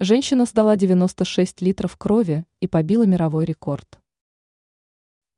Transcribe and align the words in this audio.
Женщина 0.00 0.44
сдала 0.44 0.76
96 0.76 1.60
литров 1.60 1.96
крови 1.96 2.46
и 2.60 2.68
побила 2.68 3.02
мировой 3.02 3.44
рекорд. 3.44 3.98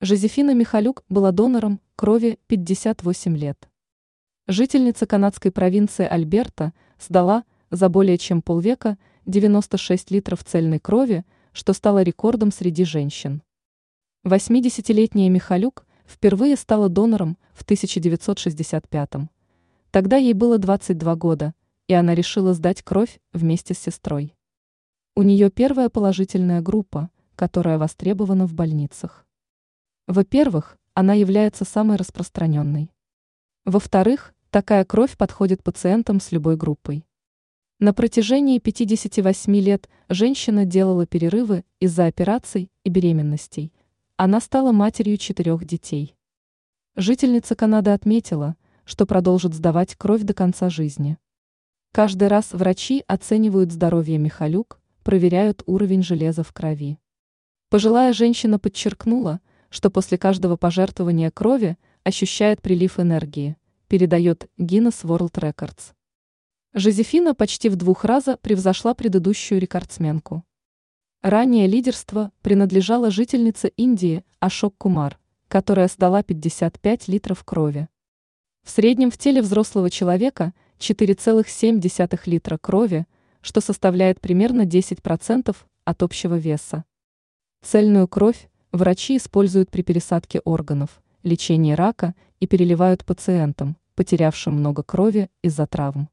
Жозефина 0.02 0.52
Михалюк 0.52 1.02
была 1.08 1.32
донором 1.32 1.80
крови 1.96 2.38
58 2.46 3.38
лет. 3.38 3.70
Жительница 4.46 5.06
канадской 5.06 5.50
провинции 5.50 6.04
Альберта 6.04 6.74
сдала 6.98 7.44
за 7.70 7.88
более 7.88 8.18
чем 8.18 8.42
полвека 8.42 8.98
96 9.24 10.10
литров 10.10 10.44
цельной 10.44 10.78
крови, 10.78 11.24
что 11.52 11.72
стало 11.72 12.02
рекордом 12.02 12.52
среди 12.52 12.84
женщин. 12.84 13.42
80-летняя 14.26 15.30
Михалюк 15.30 15.86
впервые 16.04 16.56
стала 16.56 16.90
донором 16.90 17.38
в 17.54 17.64
1965 17.64 19.14
-м. 19.14 19.28
Тогда 19.90 20.18
ей 20.18 20.34
было 20.34 20.58
22 20.58 21.16
года, 21.16 21.54
и 21.86 21.94
она 21.94 22.14
решила 22.14 22.52
сдать 22.52 22.82
кровь 22.82 23.20
вместе 23.32 23.72
с 23.72 23.78
сестрой. 23.78 24.34
У 25.20 25.22
нее 25.22 25.50
первая 25.50 25.90
положительная 25.90 26.62
группа, 26.62 27.10
которая 27.36 27.76
востребована 27.76 28.46
в 28.46 28.54
больницах. 28.54 29.26
Во-первых, 30.06 30.78
она 30.94 31.12
является 31.12 31.66
самой 31.66 31.98
распространенной. 31.98 32.90
Во-вторых, 33.66 34.32
такая 34.48 34.86
кровь 34.86 35.18
подходит 35.18 35.62
пациентам 35.62 36.20
с 36.20 36.32
любой 36.32 36.56
группой. 36.56 37.04
На 37.80 37.92
протяжении 37.92 38.58
58 38.58 39.54
лет 39.56 39.90
женщина 40.08 40.64
делала 40.64 41.04
перерывы 41.04 41.66
из-за 41.80 42.06
операций 42.06 42.70
и 42.84 42.88
беременностей. 42.88 43.74
Она 44.16 44.40
стала 44.40 44.72
матерью 44.72 45.18
четырех 45.18 45.66
детей. 45.66 46.16
Жительница 46.96 47.54
Канады 47.56 47.90
отметила, 47.90 48.56
что 48.86 49.04
продолжит 49.04 49.52
сдавать 49.52 49.96
кровь 49.96 50.22
до 50.22 50.32
конца 50.32 50.70
жизни. 50.70 51.18
Каждый 51.92 52.28
раз 52.28 52.52
врачи 52.52 53.04
оценивают 53.06 53.70
здоровье 53.70 54.16
Михалюк, 54.16 54.79
проверяют 55.02 55.62
уровень 55.66 56.02
железа 56.02 56.42
в 56.42 56.52
крови. 56.52 56.98
Пожилая 57.68 58.12
женщина 58.12 58.58
подчеркнула, 58.58 59.40
что 59.68 59.90
после 59.90 60.18
каждого 60.18 60.56
пожертвования 60.56 61.30
крови 61.30 61.78
ощущает 62.02 62.60
прилив 62.60 62.98
энергии, 62.98 63.56
передает 63.88 64.48
Guinness 64.58 65.04
World 65.04 65.32
Records. 65.34 65.92
Жозефина 66.74 67.34
почти 67.34 67.68
в 67.68 67.76
двух 67.76 68.04
раза 68.04 68.36
превзошла 68.36 68.94
предыдущую 68.94 69.60
рекордсменку. 69.60 70.44
Ранее 71.22 71.66
лидерство 71.66 72.32
принадлежало 72.42 73.10
жительнице 73.10 73.68
Индии 73.76 74.24
Ашок 74.38 74.76
Кумар, 74.78 75.18
которая 75.48 75.88
сдала 75.88 76.22
55 76.22 77.08
литров 77.08 77.44
крови. 77.44 77.88
В 78.64 78.70
среднем 78.70 79.10
в 79.10 79.18
теле 79.18 79.42
взрослого 79.42 79.90
человека 79.90 80.54
4,7 80.78 82.20
литра 82.26 82.58
крови– 82.58 83.06
что 83.40 83.60
составляет 83.60 84.20
примерно 84.20 84.62
10% 84.62 85.56
от 85.84 86.02
общего 86.02 86.36
веса. 86.36 86.84
Цельную 87.62 88.08
кровь 88.08 88.48
врачи 88.72 89.16
используют 89.16 89.70
при 89.70 89.82
пересадке 89.82 90.40
органов, 90.40 91.02
лечении 91.22 91.72
рака 91.72 92.14
и 92.38 92.46
переливают 92.46 93.04
пациентам, 93.04 93.76
потерявшим 93.94 94.54
много 94.54 94.82
крови 94.82 95.30
из-за 95.42 95.66
травм. 95.66 96.08